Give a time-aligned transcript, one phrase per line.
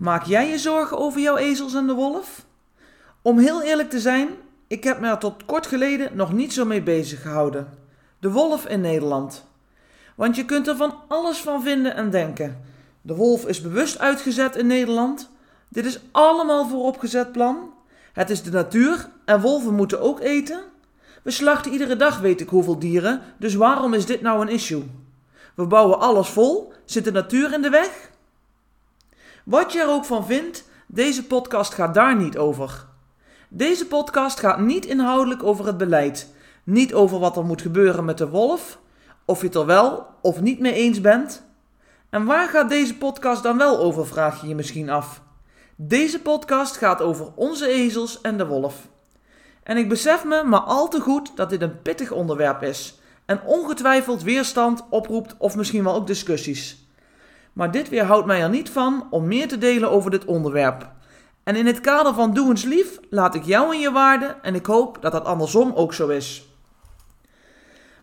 [0.00, 2.46] Maak jij je zorgen over jouw ezels en de wolf?
[3.22, 4.28] Om heel eerlijk te zijn,
[4.66, 7.68] ik heb me er tot kort geleden nog niet zo mee bezig gehouden.
[8.18, 9.44] De wolf in Nederland.
[10.16, 12.62] Want je kunt er van alles van vinden en denken.
[13.02, 15.30] De wolf is bewust uitgezet in Nederland.
[15.68, 17.72] Dit is allemaal vooropgezet plan.
[18.12, 20.60] Het is de natuur en wolven moeten ook eten.
[21.22, 24.84] We slachten iedere dag weet ik hoeveel dieren, dus waarom is dit nou een issue?
[25.54, 28.10] We bouwen alles vol, zit de natuur in de weg?
[29.50, 32.86] Wat je er ook van vindt, deze podcast gaat daar niet over.
[33.48, 36.34] Deze podcast gaat niet inhoudelijk over het beleid,
[36.64, 38.78] niet over wat er moet gebeuren met de wolf,
[39.24, 41.42] of je het er wel of niet mee eens bent.
[42.10, 45.22] En waar gaat deze podcast dan wel over, vraag je je misschien af.
[45.76, 48.88] Deze podcast gaat over onze ezels en de wolf.
[49.62, 53.40] En ik besef me maar al te goed dat dit een pittig onderwerp is en
[53.44, 56.89] ongetwijfeld weerstand oproept of misschien wel ook discussies.
[57.52, 60.90] Maar dit weerhoudt mij er niet van om meer te delen over dit onderwerp.
[61.44, 64.54] En in het kader van Doe eens lief laat ik jou in je waarde en
[64.54, 66.48] ik hoop dat dat andersom ook zo is.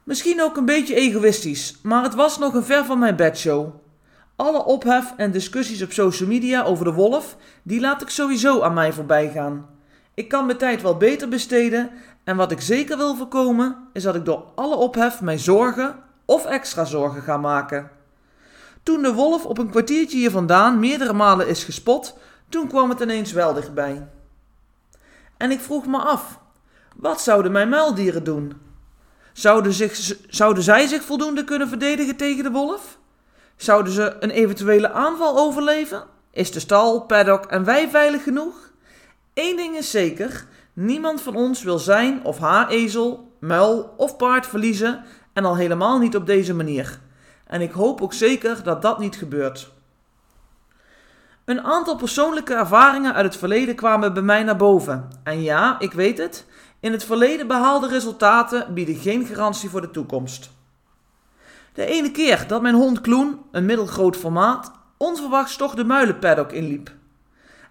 [0.04, 3.70] Misschien ook een beetje egoïstisch, maar het was nog een ver van mijn bedshow.
[4.36, 8.74] Alle ophef en discussies op social media over de wolf, die laat ik sowieso aan
[8.74, 9.70] mij voorbij gaan.
[10.14, 11.90] Ik kan mijn tijd wel beter besteden
[12.24, 15.96] en wat ik zeker wil voorkomen, is dat ik door alle ophef mijn zorgen
[16.26, 17.97] of extra zorgen ga maken.
[18.88, 22.18] Toen de wolf op een kwartiertje hier vandaan meerdere malen is gespot,
[22.50, 24.08] toen kwam het ineens wel dichtbij.
[25.38, 26.40] En ik vroeg me af,
[26.96, 28.54] wat zouden mijn muildieren doen?
[29.34, 32.98] Zouden, zich, zouden zij zich voldoende kunnen verdedigen tegen de wolf?
[33.56, 36.04] Zouden ze een eventuele aanval overleven?
[36.32, 38.72] Is de stal, paddock en wij veilig genoeg?
[39.34, 44.48] Eén ding is zeker: niemand van ons wil zijn of haar ezel, muil of paard
[44.48, 45.04] verliezen
[45.34, 47.00] en al helemaal niet op deze manier.
[47.48, 49.72] En ik hoop ook zeker dat dat niet gebeurt.
[51.46, 55.08] Een aantal persoonlijke ervaringen uit het verleden kwamen bij mij naar boven.
[55.24, 56.46] En ja, ik weet het,
[56.80, 60.50] in het verleden behaalde resultaten bieden geen garantie voor de toekomst.
[61.74, 66.92] De ene keer dat mijn hond Kloen, een middelgroot formaat, onverwachts toch de muilenpaddock inliep.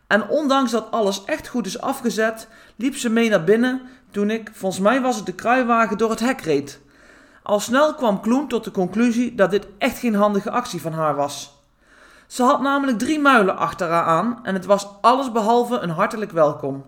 [0.06, 4.50] En ondanks dat alles echt goed is afgezet, liep ze mee naar binnen toen ik,
[4.53, 6.81] volgens mij was het de kruiwagen, door het hek reed.
[7.47, 11.15] Al snel kwam Kloen tot de conclusie dat dit echt geen handige actie van haar
[11.15, 11.55] was.
[12.27, 16.85] Ze had namelijk drie muilen achter haar aan en het was allesbehalve een hartelijk welkom.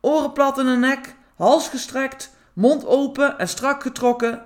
[0.00, 4.42] Oren plat in de nek, hals gestrekt, mond open en strak getrokken.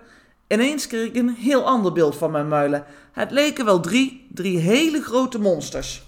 [0.47, 2.85] Ineens kreeg ik een heel ander beeld van mijn muilen.
[3.13, 6.03] Het leken wel drie, drie hele grote monsters.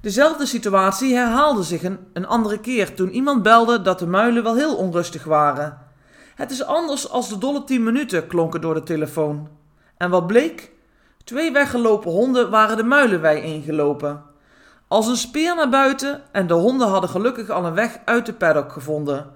[0.00, 1.82] Dezelfde situatie herhaalde zich
[2.12, 5.90] een andere keer toen iemand belde dat de muilen wel heel onrustig waren.
[6.34, 9.48] Het is anders als de dolle tien minuten, klonken door de telefoon.
[9.96, 10.70] En wat bleek?
[11.24, 14.22] Twee weggelopen honden waren de muilenwei ingelopen.
[14.88, 18.32] Als een speer naar buiten en de honden hadden gelukkig al een weg uit de
[18.32, 19.30] paddock gevonden.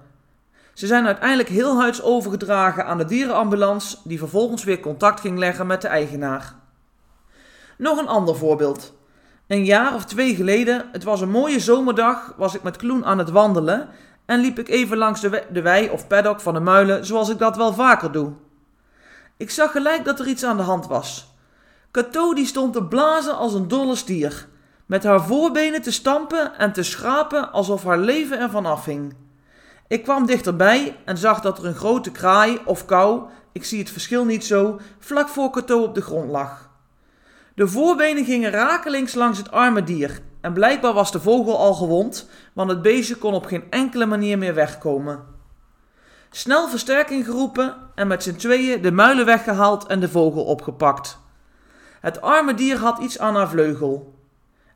[0.73, 5.67] Ze zijn uiteindelijk heel huids overgedragen aan de dierenambulance, die vervolgens weer contact ging leggen
[5.67, 6.55] met de eigenaar.
[7.77, 8.93] Nog een ander voorbeeld.
[9.47, 13.17] Een jaar of twee geleden, het was een mooie zomerdag, was ik met Kloen aan
[13.17, 13.89] het wandelen
[14.27, 17.57] en liep ik even langs de, wei of paddock van de muilen, zoals ik dat
[17.57, 18.33] wel vaker doe.
[19.37, 21.35] Ik zag gelijk dat er iets aan de hand was.
[21.91, 24.47] Cato die stond te blazen als een dolle stier,
[24.85, 29.15] met haar voorbenen te stampen en te schrapen alsof haar leven ervan afhing.
[29.87, 33.89] Ik kwam dichterbij en zag dat er een grote kraai of kou, ik zie het
[33.89, 36.69] verschil niet zo, vlak voor Cato op de grond lag.
[37.55, 42.29] De voorbenen gingen rakelings langs het arme dier en blijkbaar was de vogel al gewond,
[42.53, 45.25] want het beestje kon op geen enkele manier meer wegkomen.
[46.29, 51.19] Snel versterking geroepen en met z'n tweeën de muilen weggehaald en de vogel opgepakt.
[52.01, 54.13] Het arme dier had iets aan haar vleugel.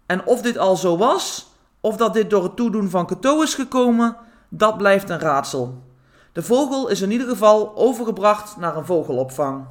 [0.06, 3.54] En of dit al zo was, of dat dit door het toedoen van Cato is
[3.54, 4.18] gekomen,
[4.50, 5.84] dat blijft een raadsel.
[6.32, 9.66] De vogel is in ieder geval overgebracht naar een vogelopvang.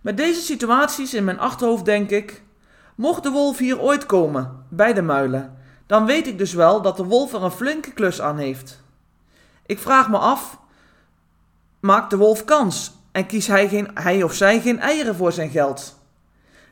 [0.00, 2.42] Met deze situaties in mijn achterhoofd denk ik:
[3.00, 5.56] mocht de wolf hier ooit komen, bij de muilen,
[5.86, 8.82] dan weet ik dus wel dat de wolf er een flinke klus aan heeft.
[9.66, 10.58] Ik vraag me af:
[11.80, 15.50] maakt de wolf kans en kiest hij, geen, hij of zij geen eieren voor zijn
[15.50, 15.98] geld?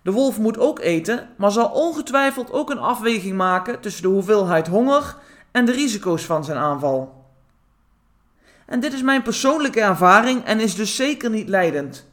[0.03, 4.67] De wolf moet ook eten, maar zal ongetwijfeld ook een afweging maken tussen de hoeveelheid
[4.67, 5.17] honger
[5.51, 7.25] en de risico's van zijn aanval.
[8.67, 12.07] En dit is mijn persoonlijke ervaring en is dus zeker niet leidend.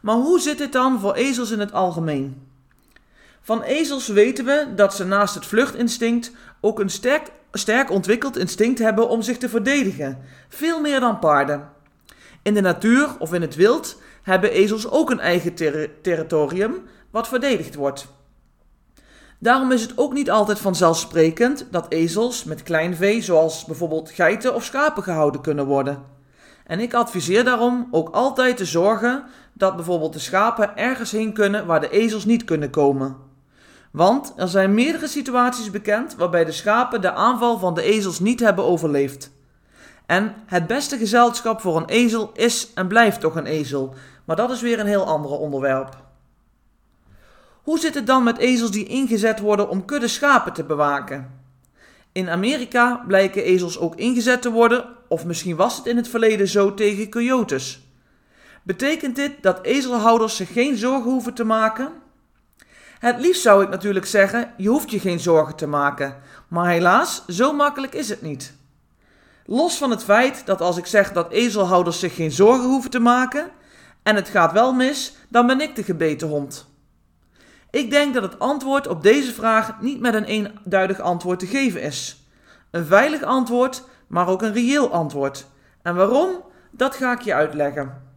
[0.00, 2.50] Maar hoe zit dit dan voor ezels in het algemeen?
[3.42, 8.78] Van ezels weten we dat ze naast het vluchtinstinct ook een sterk, sterk ontwikkeld instinct
[8.78, 10.18] hebben om zich te verdedigen,
[10.48, 11.68] veel meer dan paarden.
[12.42, 15.54] In de natuur of in het wild hebben ezels ook een eigen
[16.02, 18.06] territorium wat verdedigd wordt.
[19.38, 24.54] Daarom is het ook niet altijd vanzelfsprekend dat ezels met klein vee, zoals bijvoorbeeld geiten
[24.54, 26.02] of schapen, gehouden kunnen worden.
[26.66, 31.66] En ik adviseer daarom ook altijd te zorgen dat bijvoorbeeld de schapen ergens heen kunnen
[31.66, 33.30] waar de ezels niet kunnen komen.
[33.92, 38.40] Want er zijn meerdere situaties bekend waarbij de schapen de aanval van de ezels niet
[38.40, 39.30] hebben overleefd.
[40.06, 43.94] En het beste gezelschap voor een ezel is en blijft toch een ezel,
[44.24, 45.96] maar dat is weer een heel ander onderwerp.
[47.62, 51.40] Hoe zit het dan met ezels die ingezet worden om kudde schapen te bewaken?
[52.12, 56.48] In Amerika blijken ezels ook ingezet te worden, of misschien was het in het verleden
[56.48, 57.88] zo tegen coyotes.
[58.62, 62.01] Betekent dit dat ezelhouders zich geen zorgen hoeven te maken?
[63.02, 66.16] Het liefst zou ik natuurlijk zeggen: je hoeft je geen zorgen te maken,
[66.48, 68.54] maar helaas, zo makkelijk is het niet.
[69.46, 72.98] Los van het feit dat als ik zeg dat ezelhouders zich geen zorgen hoeven te
[72.98, 73.50] maken
[74.02, 76.66] en het gaat wel mis, dan ben ik de gebeten hond.
[77.70, 81.82] Ik denk dat het antwoord op deze vraag niet met een eenduidig antwoord te geven
[81.82, 82.26] is.
[82.70, 85.46] Een veilig antwoord, maar ook een reëel antwoord.
[85.82, 86.30] En waarom?
[86.70, 88.11] Dat ga ik je uitleggen.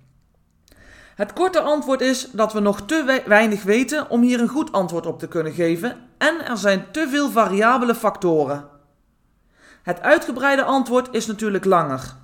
[1.16, 5.06] Het korte antwoord is dat we nog te weinig weten om hier een goed antwoord
[5.06, 8.68] op te kunnen geven en er zijn te veel variabele factoren.
[9.84, 12.16] Het uitgebreide antwoord is natuurlijk langer.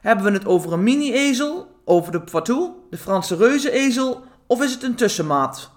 [0.00, 4.82] Hebben we het over een mini-ezel, over de Poitou, de Franse reuzenezel of is het
[4.82, 5.70] een tussenmaat?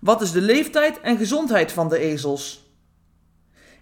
[0.00, 2.68] Wat is de leeftijd en gezondheid van de ezels?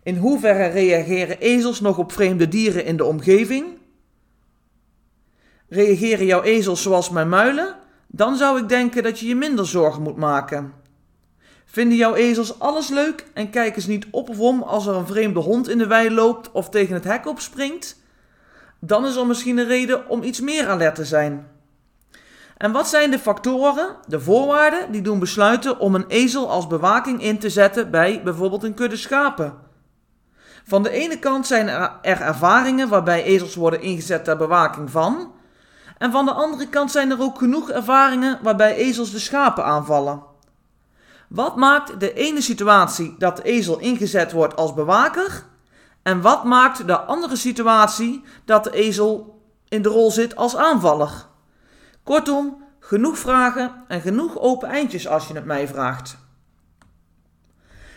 [0.03, 3.78] In hoeverre reageren ezels nog op vreemde dieren in de omgeving?
[5.69, 7.77] Reageren jouw ezels zoals mijn muilen?
[8.07, 10.73] Dan zou ik denken dat je je minder zorgen moet maken.
[11.65, 15.07] Vinden jouw ezels alles leuk en kijken ze niet op of om als er een
[15.07, 17.97] vreemde hond in de wei loopt of tegen het hek opspringt?
[18.81, 21.47] Dan is er misschien een reden om iets meer alert te zijn.
[22.57, 27.23] En wat zijn de factoren, de voorwaarden, die doen besluiten om een ezel als bewaking
[27.23, 29.55] in te zetten bij bijvoorbeeld een kudde schapen?
[30.65, 35.33] Van de ene kant zijn er ervaringen waarbij ezels worden ingezet ter bewaking van,
[35.99, 40.23] en van de andere kant zijn er ook genoeg ervaringen waarbij ezels de schapen aanvallen.
[41.29, 45.45] Wat maakt de ene situatie dat de ezel ingezet wordt als bewaker?
[46.03, 51.27] En wat maakt de andere situatie dat de ezel in de rol zit als aanvaller?
[52.03, 56.19] Kortom, genoeg vragen en genoeg open eindjes als je het mij vraagt.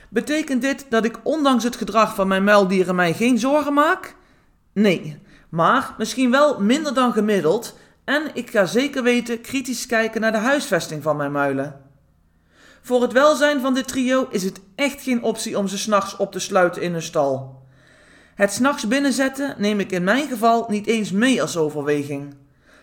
[0.09, 4.15] Betekent dit dat ik ondanks het gedrag van mijn muildieren mij geen zorgen maak?
[4.73, 7.77] Nee, maar misschien wel minder dan gemiddeld
[8.11, 11.81] en ik ga zeker weten kritisch kijken naar de huisvesting van mijn muilen.
[12.81, 16.31] Voor het welzijn van dit trio is het echt geen optie om ze s'nachts op
[16.31, 17.63] te sluiten in een stal.
[18.35, 22.35] Het s'nachts binnenzetten neem ik in mijn geval niet eens mee als overweging.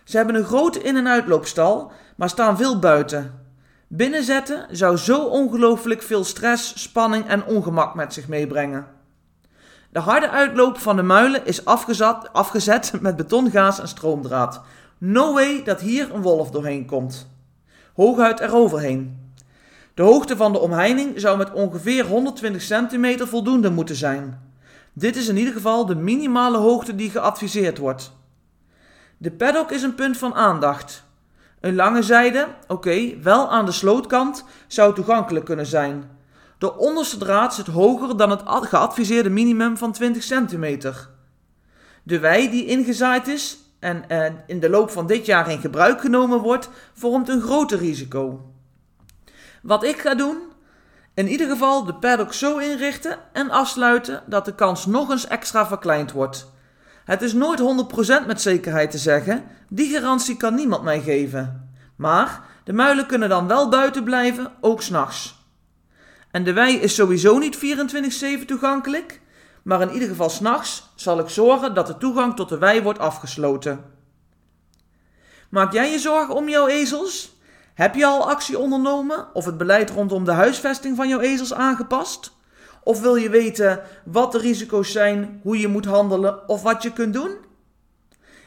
[0.04, 3.46] Ze hebben een grote in- en uitloopstal, maar staan veel buiten.
[3.88, 8.86] Binnenzetten zou zo ongelooflijk veel stress, spanning en ongemak met zich meebrengen.
[9.90, 14.60] De harde uitloop van de muilen is afgezet, afgezet met betongaas en stroomdraad.
[14.98, 17.30] No way dat hier een wolf doorheen komt.
[17.94, 19.32] Hooguit eroverheen.
[19.94, 24.40] De hoogte van de omheining zou met ongeveer 120 centimeter voldoende moeten zijn.
[24.92, 28.12] Dit is in ieder geval de minimale hoogte die geadviseerd wordt.
[29.16, 31.04] De paddock is een punt van aandacht.
[31.60, 36.10] Een lange zijde, oké, wel aan de slootkant, zou toegankelijk kunnen zijn.
[36.58, 41.08] De onderste draad zit hoger dan het geadviseerde minimum van 20 centimeter.
[42.02, 46.00] De wei die ingezaaid is en eh, in de loop van dit jaar in gebruik
[46.00, 48.52] genomen wordt, vormt een groter risico.
[49.62, 50.38] Wat ik ga doen?
[51.14, 55.66] In ieder geval de paddock zo inrichten en afsluiten dat de kans nog eens extra
[55.66, 56.52] verkleind wordt.
[57.04, 57.60] Het is nooit
[58.22, 61.70] 100% met zekerheid te zeggen, die garantie kan niemand mij geven.
[61.96, 65.36] Maar de muilen kunnen dan wel buiten blijven, ook s'nachts.
[66.30, 67.58] En de wei is sowieso niet
[68.42, 69.20] 24-7 toegankelijk,
[69.62, 72.98] maar in ieder geval s'nachts zal ik zorgen dat de toegang tot de wei wordt
[72.98, 73.84] afgesloten.
[75.48, 77.36] Maak jij je zorgen om jouw ezels?
[77.74, 82.32] Heb je al actie ondernomen of het beleid rondom de huisvesting van jouw ezels aangepast?
[82.82, 86.92] Of wil je weten wat de risico's zijn, hoe je moet handelen of wat je
[86.92, 87.30] kunt doen?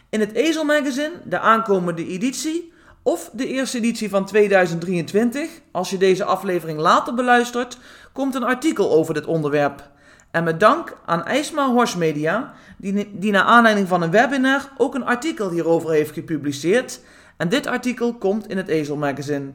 [0.09, 5.49] In het Ezelmagazine, de aankomende editie, of de eerste editie van 2023.
[5.71, 7.77] Als je deze aflevering later beluistert,
[8.13, 9.89] komt een artikel over dit onderwerp.
[10.31, 14.95] En met dank aan IJsma Horse Media, die, die naar aanleiding van een webinar ook
[14.95, 16.99] een artikel hierover heeft gepubliceerd.
[17.37, 19.51] En dit artikel komt in het Ezel Magazine.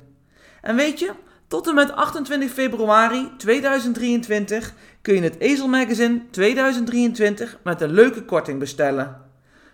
[0.60, 1.10] En weet je,
[1.46, 8.24] tot en met 28 februari 2023 kun je het Ezel Magazine 2023 met een leuke
[8.24, 9.24] korting bestellen.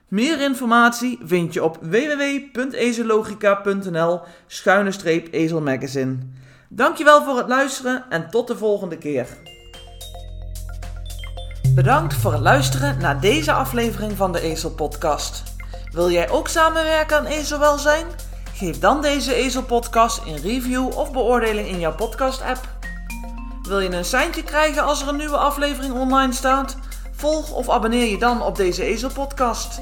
[0.09, 6.17] Meer informatie vind je op www.ezelogica.nl schuine streep ezelmagazine.
[6.69, 9.27] Dankjewel voor het luisteren en tot de volgende keer.
[11.75, 15.43] Bedankt voor het luisteren naar deze aflevering van de Ezel Podcast.
[15.93, 18.07] Wil jij ook samenwerken aan ezelwelzijn?
[18.55, 22.69] Geef dan deze Ezel Podcast een review of beoordeling in jouw podcast app.
[23.63, 26.77] Wil je een seintje krijgen als er een nieuwe aflevering online staat?
[27.13, 29.81] Volg of abonneer je dan op deze Ezel Podcast.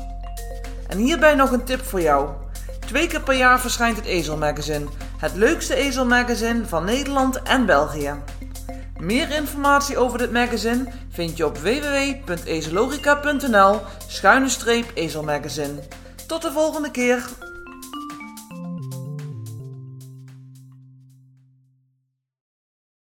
[0.89, 2.29] En hierbij nog een tip voor jou.
[2.87, 4.87] Twee keer per jaar verschijnt het Ezel Magazine,
[5.19, 8.15] het leukste ezelmagazine van Nederland en België.
[9.01, 15.83] Meer informatie over dit magazine vind je op www.ezelogica.nl schuine streep ezelmagazine.
[16.27, 17.29] Tot de volgende keer!